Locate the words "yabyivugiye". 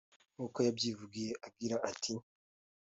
0.67-1.31